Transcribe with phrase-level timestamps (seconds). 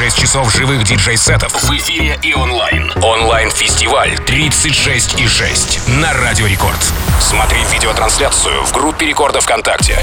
[0.00, 2.90] 36 часов живых диджей-сетов в эфире и онлайн.
[3.02, 6.78] Онлайн-фестиваль 36 и 6 на Радио Рекорд.
[7.20, 10.02] Смотри видеотрансляцию в группе Рекорда ВКонтакте.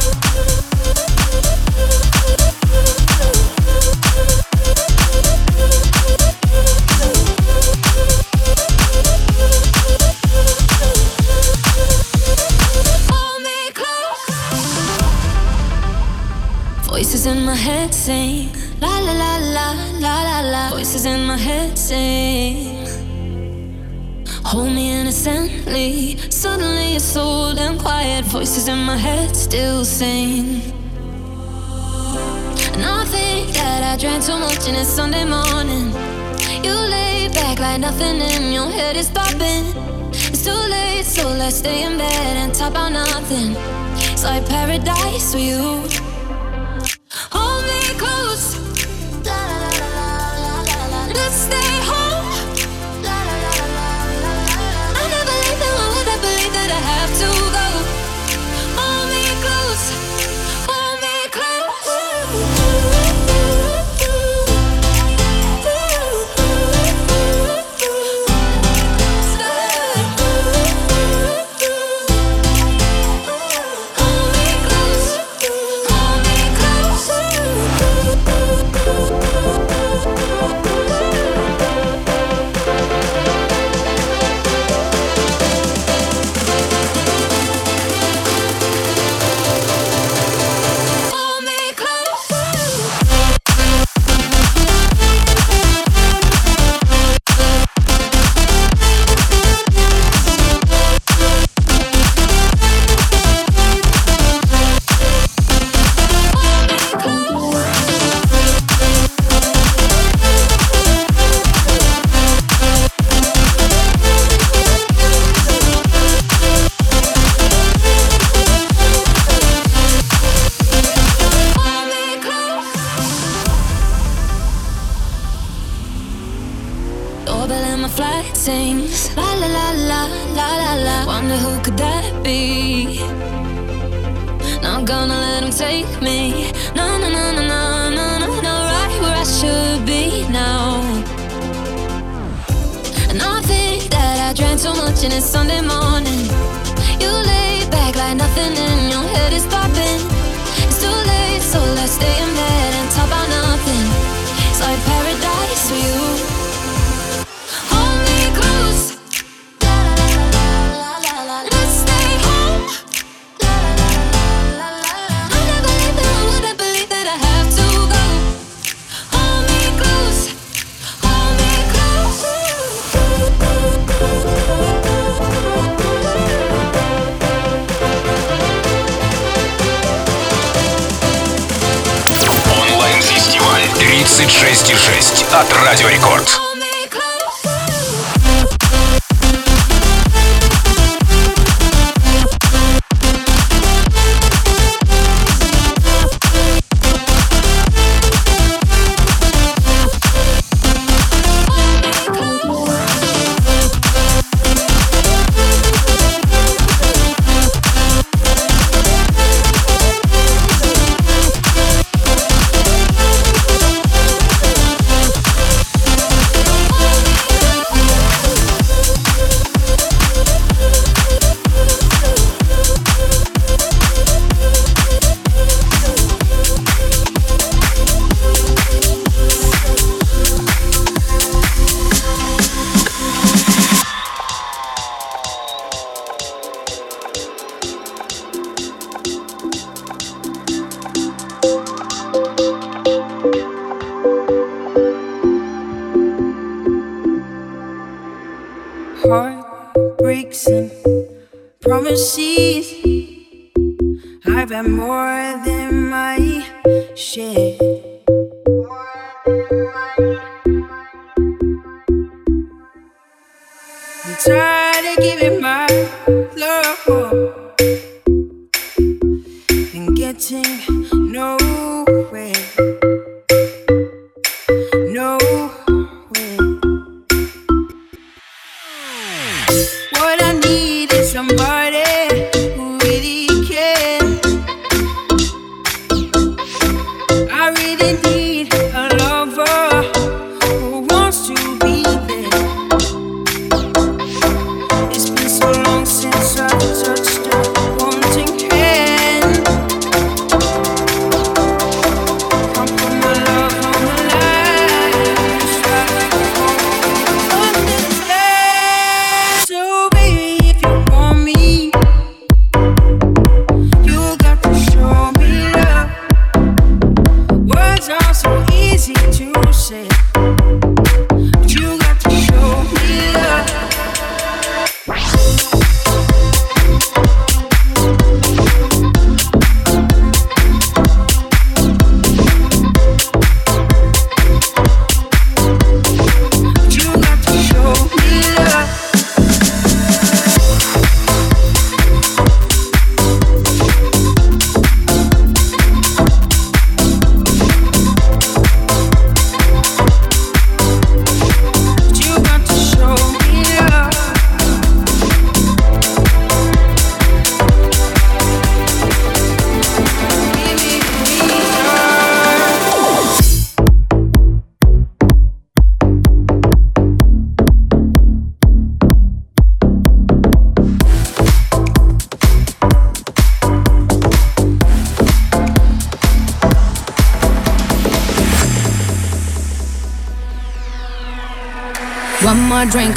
[16.86, 20.70] Voices in my head sing La la la la la la la.
[20.70, 22.86] Voices in my head sing
[24.46, 26.18] Hold me innocently.
[26.30, 30.62] Suddenly it's so damn quiet Voices in my head still sing.
[32.74, 35.92] And I think that I drank too much and it's Sunday morning.
[36.64, 39.66] You lay back like nothing in your head is popping.
[40.12, 43.56] It's too late so let's stay in bed and talk about nothing.
[44.14, 45.84] It's like paradise for you
[56.70, 57.47] I have to?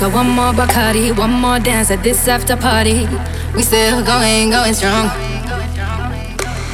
[0.00, 3.05] Got one more Bacardi, one more dance at this after party.
[3.55, 5.12] We still going, going strong.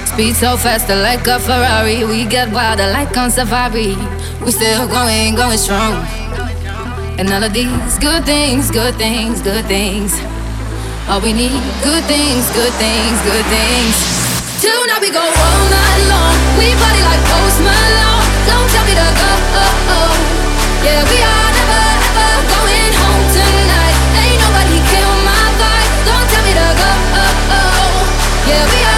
[0.06, 2.06] Speed so fast, like a Ferrari.
[2.06, 3.98] We get wilder, like on safari.
[4.46, 6.06] We still going, going strong.
[7.18, 10.14] And all of these good things, good things, good things.
[11.10, 13.96] All we need, good things, good things, good things.
[14.62, 16.36] Tonight we go all night long.
[16.62, 18.26] We body like Post Malone.
[18.46, 19.30] Don't tell me to go.
[20.86, 22.55] Yeah, we are never ever.
[28.48, 28.95] Yeah, we are.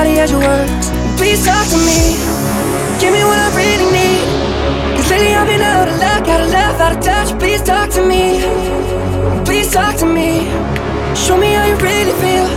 [0.00, 0.86] body as your words.
[1.20, 2.00] Please talk to me.
[3.00, 4.24] Give me what I really need.
[4.96, 7.28] Cause lately I've been out of luck, out of love, out of touch.
[7.42, 8.24] Please talk to me.
[9.44, 10.30] Please talk to me.
[11.24, 12.48] Show me how you really feel.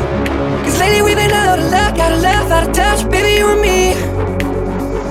[0.63, 2.99] Cause lately we've been out of luck, out of love, out of touch.
[3.11, 3.79] Baby, you and me.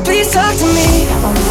[0.06, 1.41] Please talk to me.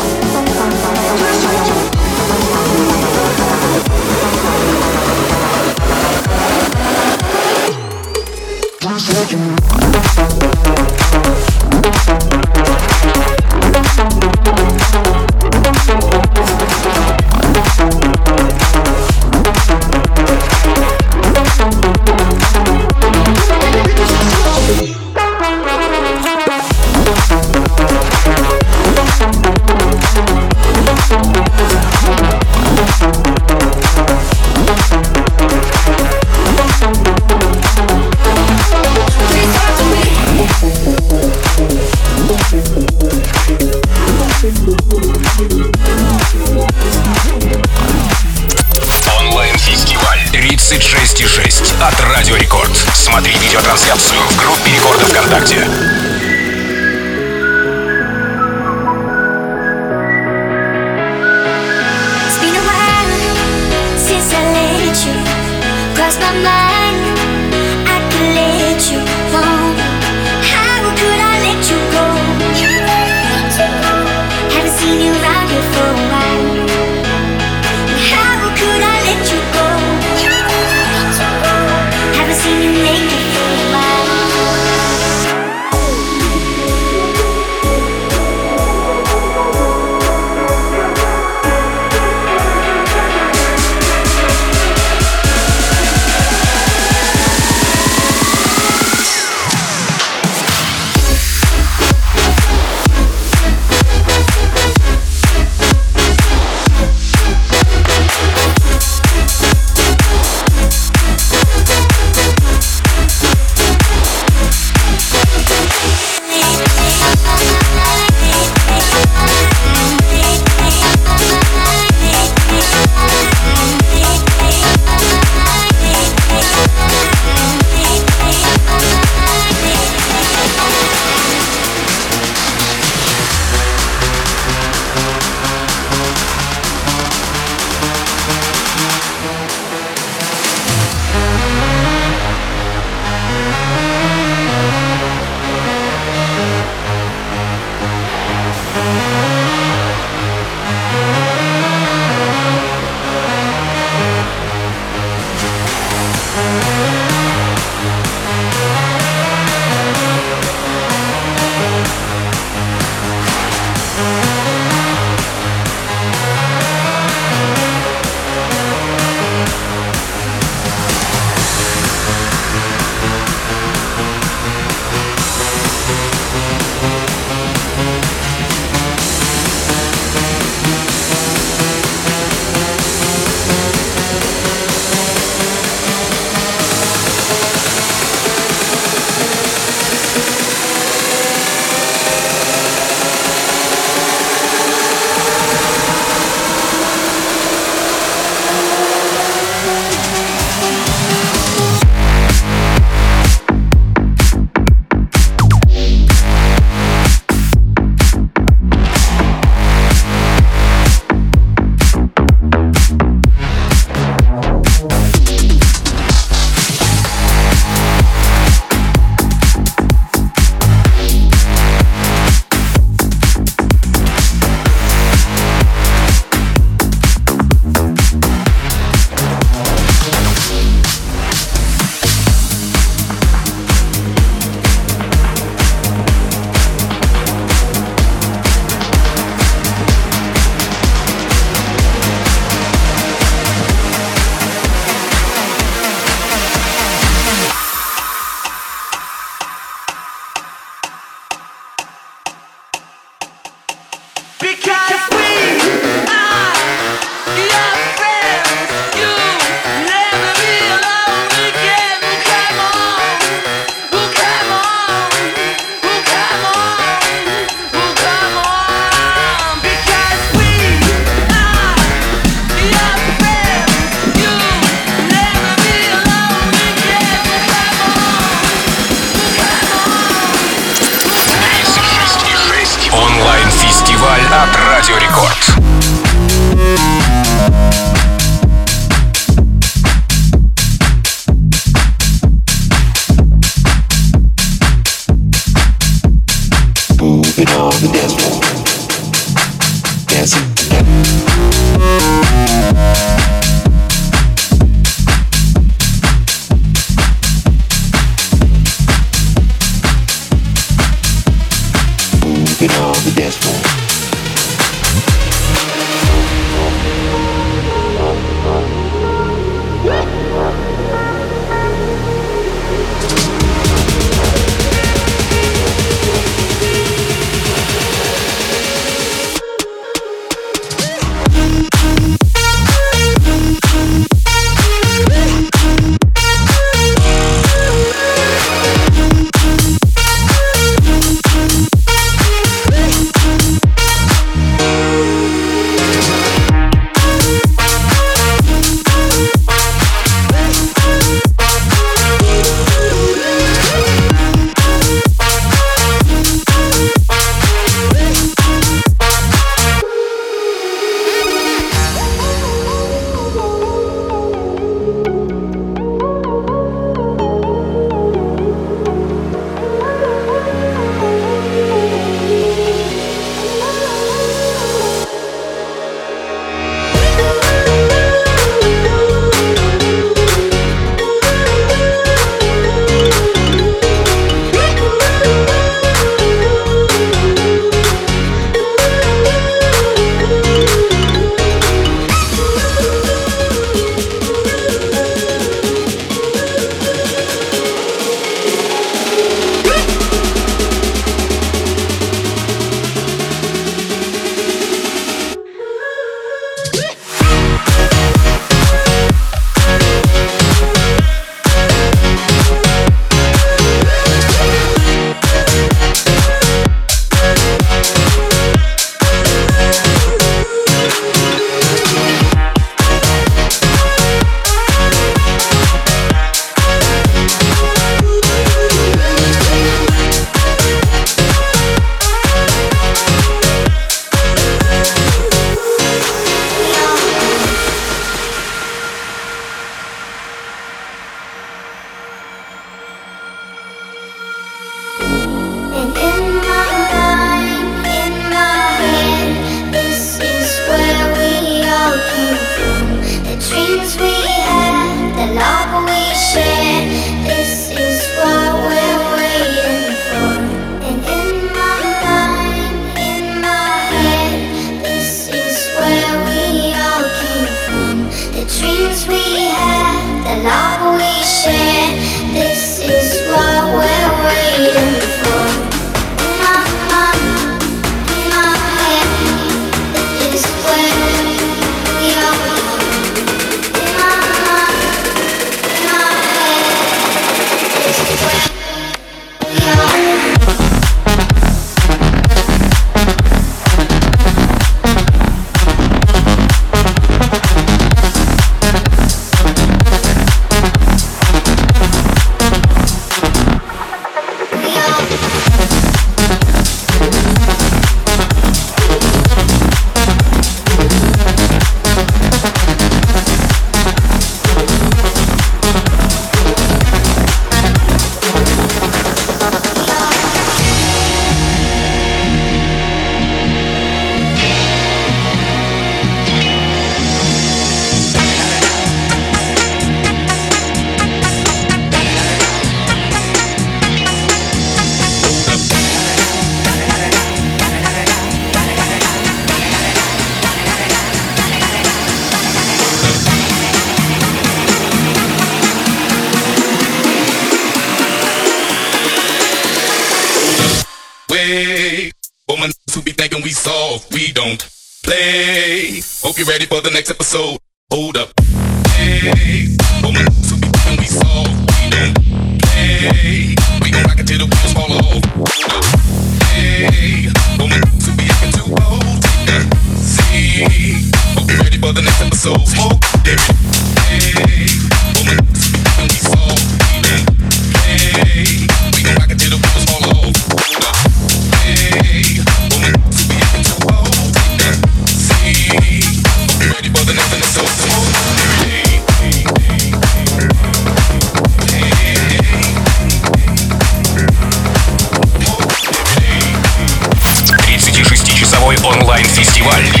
[599.71, 600.00] фестиваль.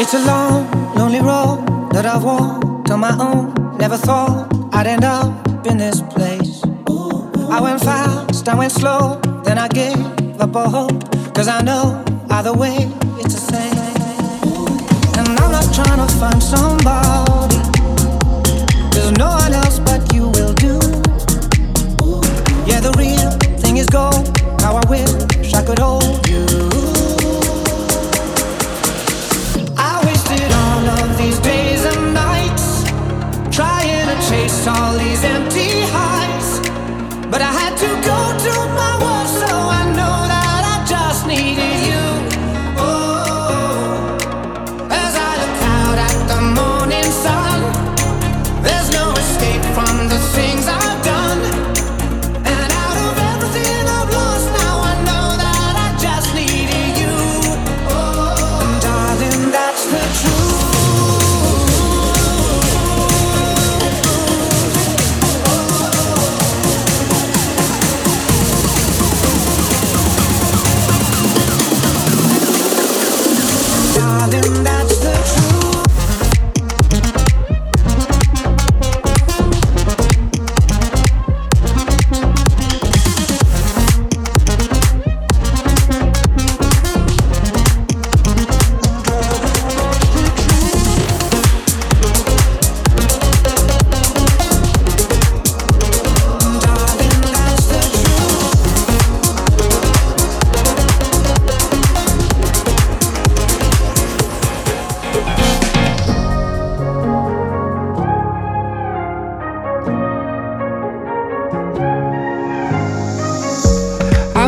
[0.00, 3.52] It's a long, lonely road that I've walked on my own.
[3.78, 6.62] Never thought I'd end up in this place.
[7.50, 9.98] I went fast, I went slow, then I gave
[10.40, 11.34] up all hope.
[11.34, 12.76] Cause I know either way
[13.18, 13.76] it's the same.
[15.18, 17.58] And I'm not trying to find somebody.
[18.92, 20.78] There's no one else but you will do.
[22.70, 24.30] Yeah, the real thing is gold.
[24.60, 26.77] Now I wish I could hold you.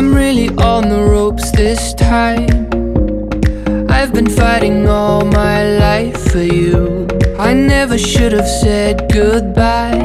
[0.01, 2.49] I'm really on the ropes this time.
[3.87, 7.07] I've been fighting all my life for you.
[7.37, 10.01] I never should have said goodbye.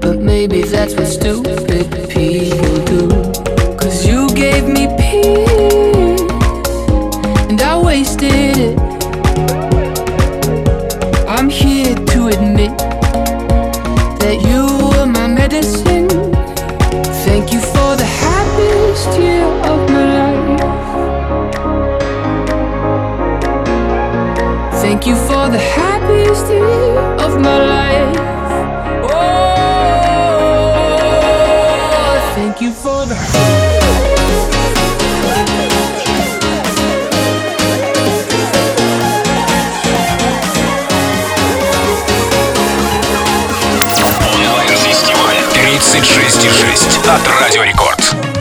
[0.00, 2.81] But maybe that's what stupid people
[46.42, 48.31] 36,6 от Радио Рекорд.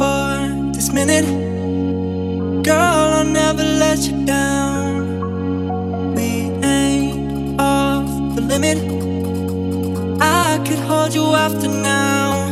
[0.00, 1.26] For this minute,
[2.64, 6.14] girl, I'll never let you down.
[6.14, 8.78] We ain't off the limit.
[10.22, 12.48] I could hold you after now.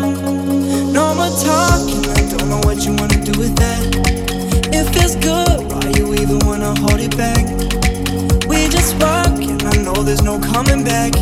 [0.93, 3.81] No more talking, I don't know what you wanna do with that.
[4.77, 7.45] It feels good, why you even wanna hold it back?
[8.47, 11.15] We just rockin', I know there's no coming back.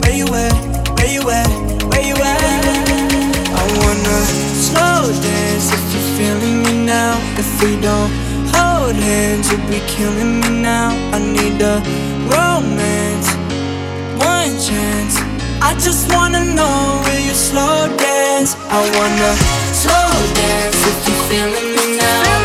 [0.00, 0.56] Where you at?
[0.96, 1.50] Where you at?
[1.90, 2.75] Where you at?
[4.76, 7.16] Slow dance if you're feeling me now.
[7.38, 8.12] If we don't
[8.52, 10.90] hold hands, you'll be killing me now.
[11.16, 11.76] I need a
[12.34, 13.28] romance,
[14.20, 15.14] one chance.
[15.62, 18.54] I just wanna know will you slow dance?
[18.68, 19.30] I wanna
[19.82, 20.08] slow
[20.40, 22.35] dance if you're feeling me now.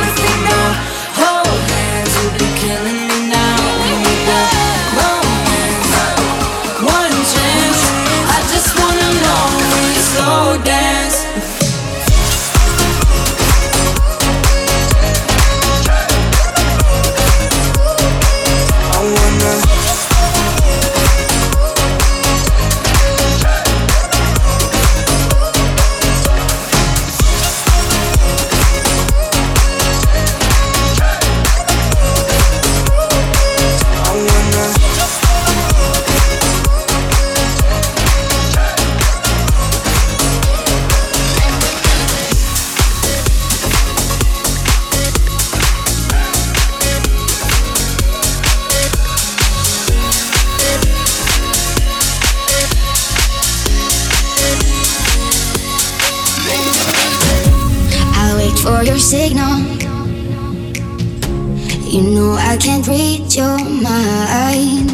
[63.32, 64.92] Read your mind.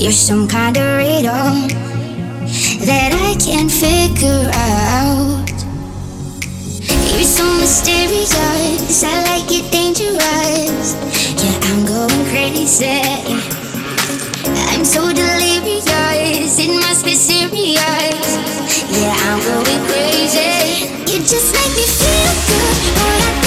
[0.00, 1.68] You're some kind of riddle
[2.86, 5.48] that I can't figure out.
[7.12, 8.32] You're so mysterious.
[9.04, 10.94] I like it dangerous.
[11.42, 13.00] Yeah, I'm going crazy.
[14.72, 16.58] I'm so delirious.
[16.58, 18.36] It must be serious.
[18.90, 20.90] Yeah, I'm going crazy.
[21.12, 23.43] You just make me feel good.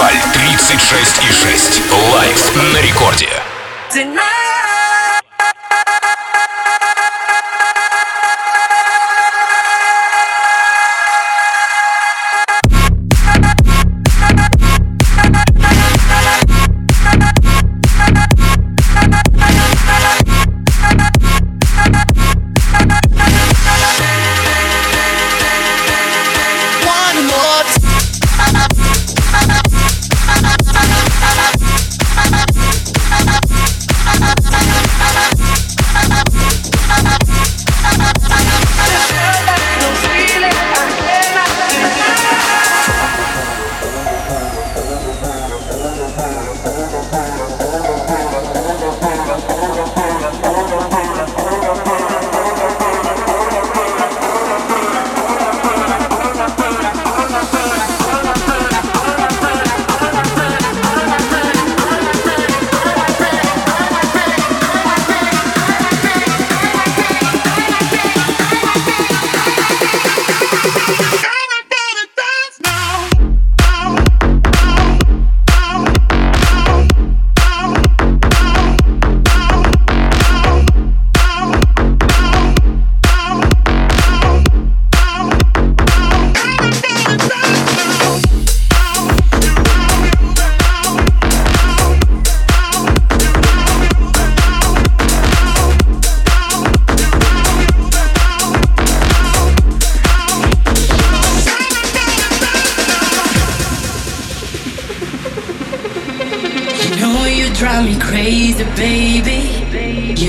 [0.00, 2.12] фестиваль 36,6.
[2.12, 3.28] Лайф на рекорде.
[3.92, 4.39] Tonight.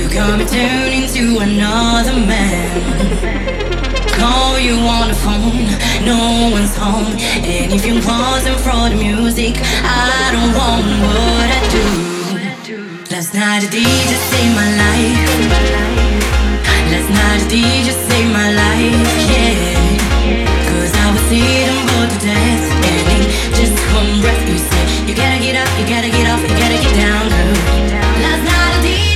[0.01, 2.73] You got me turned into another man.
[4.17, 5.69] Call you on the phone,
[6.03, 7.13] no one's home.
[7.45, 11.85] And if you wasn't for the music, I don't want what I do.
[13.13, 15.29] Last night the DJ saved my life.
[16.89, 20.01] Last night the DJ saved my life, yeah.
[20.65, 22.65] Cause I was sitting bored to death.
[22.89, 26.41] And in just one breath, you said, You gotta get up, you gotta get off,
[26.41, 27.53] you gotta get down, girl.
[28.25, 29.10] Last night the DJ.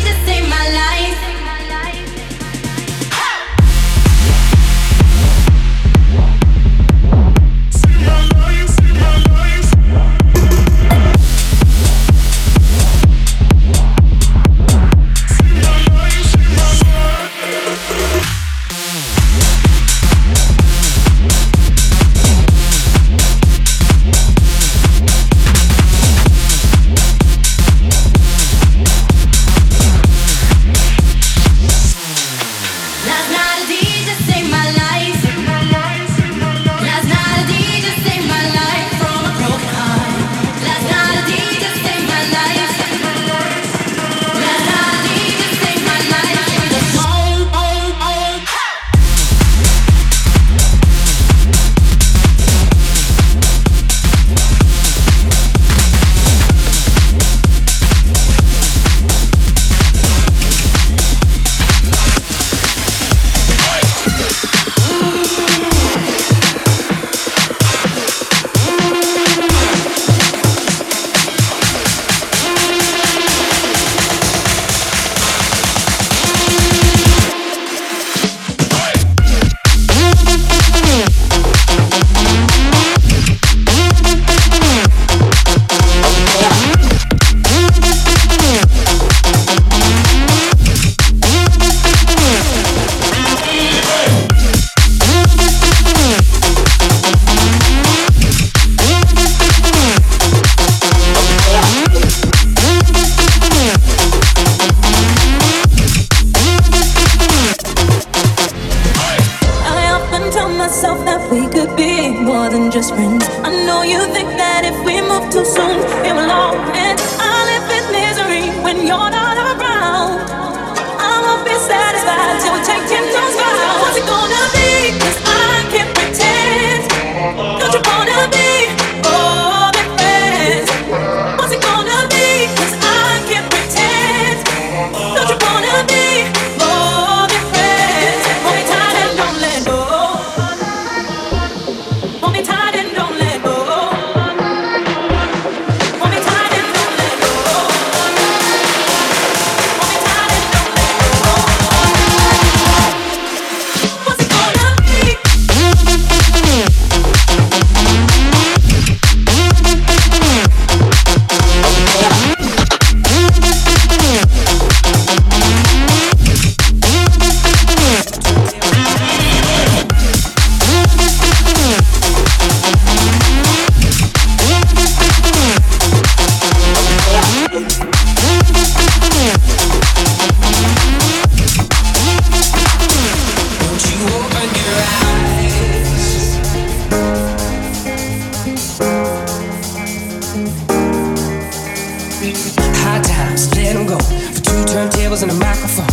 [193.16, 193.98] times, let him go.
[194.36, 195.92] For two turntables and a microphone,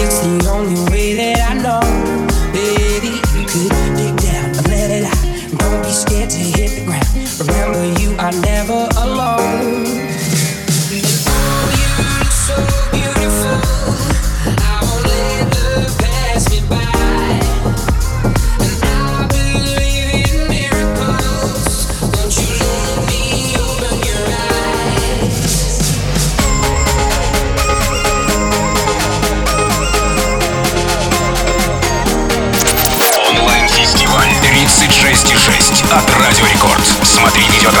[0.00, 1.82] it's the only way that I know.
[2.52, 5.58] Baby, you could dig down and let it out.
[5.58, 7.08] Don't be scared to hit the ground.
[7.40, 9.81] Remember, you are never alone.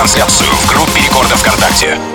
[0.02, 2.11] трансляцию в группе рекорда ВКонтакте.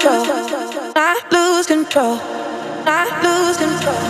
[0.00, 0.92] control.
[0.94, 2.16] Not lose control.
[2.84, 4.00] Not lose control.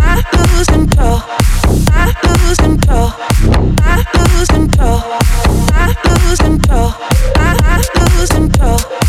[0.00, 1.18] Not lose control.
[1.92, 3.12] Not lose control.
[3.84, 4.98] Not lose control.
[5.72, 6.94] Not lose control.
[7.36, 8.99] Not lose control.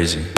[0.00, 0.29] crazy.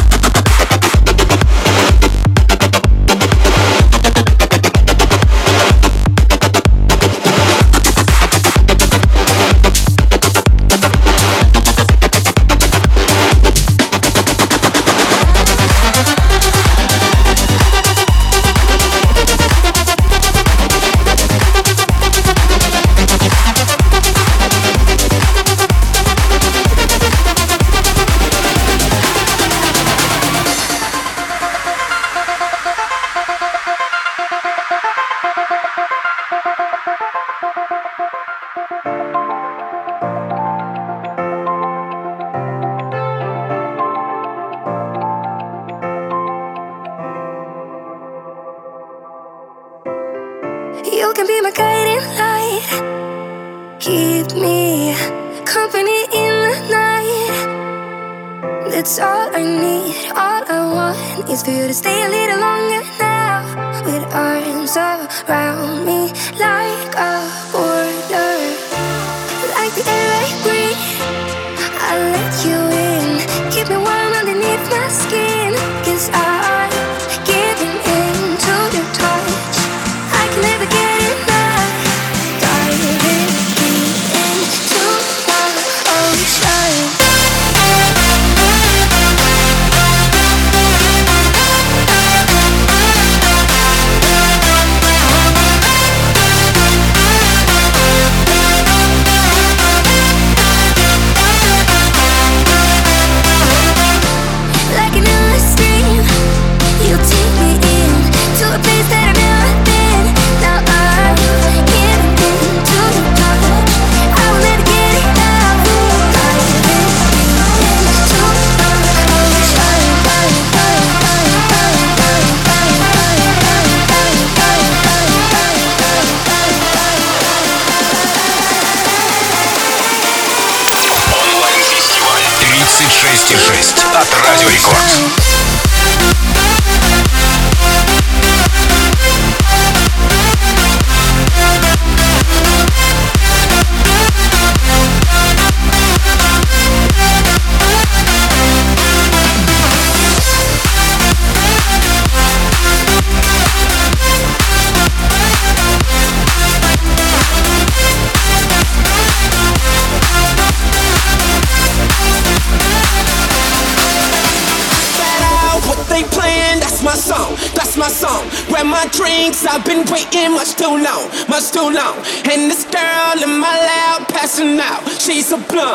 [170.43, 171.97] much too long, much too long.
[172.26, 175.72] And this girl in my lap passing out, she's a blunt.